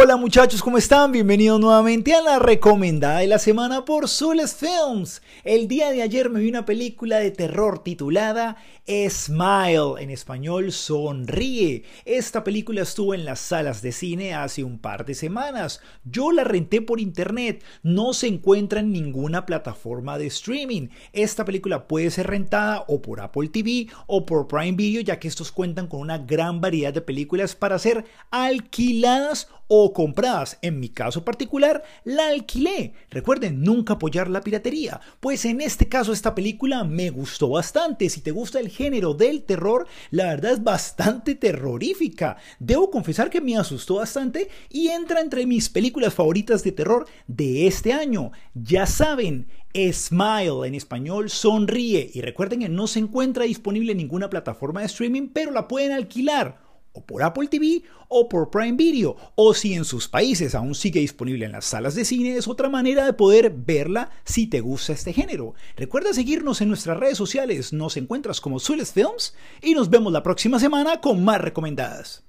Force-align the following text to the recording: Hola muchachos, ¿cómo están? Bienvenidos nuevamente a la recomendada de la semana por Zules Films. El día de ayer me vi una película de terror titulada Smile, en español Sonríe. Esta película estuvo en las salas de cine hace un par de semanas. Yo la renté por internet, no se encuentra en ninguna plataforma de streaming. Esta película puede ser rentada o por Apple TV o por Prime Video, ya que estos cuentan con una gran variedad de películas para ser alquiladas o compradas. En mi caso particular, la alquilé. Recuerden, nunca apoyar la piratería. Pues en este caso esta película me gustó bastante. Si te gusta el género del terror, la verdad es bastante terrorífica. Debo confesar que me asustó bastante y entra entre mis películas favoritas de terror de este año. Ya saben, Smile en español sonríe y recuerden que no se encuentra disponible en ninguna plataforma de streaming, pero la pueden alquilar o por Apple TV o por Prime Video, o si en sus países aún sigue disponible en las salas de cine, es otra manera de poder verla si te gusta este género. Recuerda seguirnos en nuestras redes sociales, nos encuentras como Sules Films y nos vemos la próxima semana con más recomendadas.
Hola 0.00 0.16
muchachos, 0.16 0.62
¿cómo 0.62 0.78
están? 0.78 1.12
Bienvenidos 1.12 1.60
nuevamente 1.60 2.14
a 2.14 2.22
la 2.22 2.38
recomendada 2.38 3.18
de 3.18 3.26
la 3.26 3.38
semana 3.38 3.84
por 3.84 4.08
Zules 4.08 4.54
Films. 4.54 5.20
El 5.44 5.68
día 5.68 5.90
de 5.90 6.00
ayer 6.00 6.30
me 6.30 6.40
vi 6.40 6.48
una 6.48 6.64
película 6.64 7.18
de 7.18 7.30
terror 7.30 7.82
titulada 7.82 8.56
Smile, 8.86 10.00
en 10.00 10.08
español 10.10 10.72
Sonríe. 10.72 11.84
Esta 12.06 12.42
película 12.42 12.82
estuvo 12.82 13.12
en 13.12 13.26
las 13.26 13.40
salas 13.40 13.82
de 13.82 13.92
cine 13.92 14.34
hace 14.34 14.64
un 14.64 14.78
par 14.78 15.04
de 15.04 15.14
semanas. 15.14 15.82
Yo 16.04 16.32
la 16.32 16.44
renté 16.44 16.80
por 16.80 16.98
internet, 16.98 17.62
no 17.82 18.14
se 18.14 18.28
encuentra 18.28 18.80
en 18.80 18.92
ninguna 18.92 19.44
plataforma 19.44 20.16
de 20.16 20.26
streaming. 20.28 20.88
Esta 21.12 21.44
película 21.44 21.86
puede 21.86 22.10
ser 22.10 22.28
rentada 22.28 22.84
o 22.88 23.02
por 23.02 23.20
Apple 23.20 23.48
TV 23.48 23.88
o 24.06 24.24
por 24.24 24.48
Prime 24.48 24.72
Video, 24.72 25.02
ya 25.02 25.18
que 25.18 25.28
estos 25.28 25.52
cuentan 25.52 25.86
con 25.86 26.00
una 26.00 26.16
gran 26.16 26.62
variedad 26.62 26.94
de 26.94 27.02
películas 27.02 27.54
para 27.54 27.78
ser 27.78 28.06
alquiladas 28.30 29.48
o 29.74 29.94
compradas. 29.94 30.58
En 30.60 30.78
mi 30.78 30.90
caso 30.90 31.24
particular, 31.24 31.82
la 32.04 32.28
alquilé. 32.28 32.92
Recuerden, 33.08 33.62
nunca 33.62 33.94
apoyar 33.94 34.28
la 34.28 34.42
piratería. 34.42 35.00
Pues 35.18 35.46
en 35.46 35.62
este 35.62 35.88
caso 35.88 36.12
esta 36.12 36.34
película 36.34 36.84
me 36.84 37.08
gustó 37.08 37.48
bastante. 37.48 38.10
Si 38.10 38.20
te 38.20 38.32
gusta 38.32 38.60
el 38.60 38.68
género 38.68 39.14
del 39.14 39.44
terror, 39.44 39.86
la 40.10 40.26
verdad 40.26 40.52
es 40.52 40.62
bastante 40.62 41.36
terrorífica. 41.36 42.36
Debo 42.58 42.90
confesar 42.90 43.30
que 43.30 43.40
me 43.40 43.56
asustó 43.56 43.94
bastante 43.94 44.50
y 44.68 44.88
entra 44.88 45.22
entre 45.22 45.46
mis 45.46 45.70
películas 45.70 46.12
favoritas 46.12 46.62
de 46.62 46.72
terror 46.72 47.06
de 47.26 47.66
este 47.66 47.94
año. 47.94 48.30
Ya 48.52 48.84
saben, 48.84 49.46
Smile 49.74 50.66
en 50.66 50.74
español 50.74 51.30
sonríe 51.30 52.10
y 52.12 52.20
recuerden 52.20 52.60
que 52.60 52.68
no 52.68 52.86
se 52.86 52.98
encuentra 52.98 53.44
disponible 53.44 53.92
en 53.92 53.98
ninguna 53.98 54.28
plataforma 54.28 54.80
de 54.80 54.86
streaming, 54.86 55.28
pero 55.32 55.50
la 55.50 55.66
pueden 55.66 55.92
alquilar 55.92 56.71
o 56.92 57.04
por 57.04 57.22
Apple 57.22 57.48
TV 57.48 57.82
o 58.08 58.28
por 58.28 58.50
Prime 58.50 58.76
Video, 58.76 59.16
o 59.34 59.54
si 59.54 59.74
en 59.74 59.84
sus 59.84 60.08
países 60.08 60.54
aún 60.54 60.74
sigue 60.74 61.00
disponible 61.00 61.46
en 61.46 61.52
las 61.52 61.64
salas 61.64 61.94
de 61.94 62.04
cine, 62.04 62.36
es 62.36 62.48
otra 62.48 62.68
manera 62.68 63.06
de 63.06 63.12
poder 63.12 63.50
verla 63.54 64.10
si 64.24 64.46
te 64.46 64.60
gusta 64.60 64.92
este 64.92 65.12
género. 65.12 65.54
Recuerda 65.76 66.12
seguirnos 66.12 66.60
en 66.60 66.68
nuestras 66.68 66.98
redes 66.98 67.16
sociales, 67.16 67.72
nos 67.72 67.96
encuentras 67.96 68.40
como 68.40 68.58
Sules 68.58 68.92
Films 68.92 69.34
y 69.62 69.74
nos 69.74 69.90
vemos 69.90 70.12
la 70.12 70.22
próxima 70.22 70.58
semana 70.58 71.00
con 71.00 71.24
más 71.24 71.40
recomendadas. 71.40 72.24